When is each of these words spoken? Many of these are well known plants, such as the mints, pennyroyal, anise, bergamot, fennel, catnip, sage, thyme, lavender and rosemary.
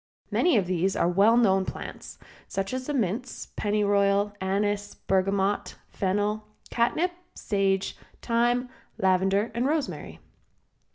Many 0.31 0.57
of 0.57 0.65
these 0.65 0.95
are 0.95 1.07
well 1.07 1.37
known 1.37 1.63
plants, 1.63 2.17
such 2.47 2.73
as 2.73 2.87
the 2.87 2.93
mints, 2.95 3.49
pennyroyal, 3.55 4.33
anise, 4.41 4.95
bergamot, 4.95 5.75
fennel, 5.91 6.47
catnip, 6.71 7.11
sage, 7.35 7.95
thyme, 8.19 8.67
lavender 8.97 9.51
and 9.53 9.67
rosemary. 9.67 10.17